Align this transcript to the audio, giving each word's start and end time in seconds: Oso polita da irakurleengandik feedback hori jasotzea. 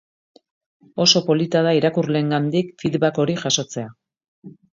Oso 1.03 1.19
polita 1.27 1.59
da 1.67 1.73
irakurleengandik 1.81 2.67
feedback 2.81 3.21
hori 3.27 3.37
jasotzea. 3.45 3.95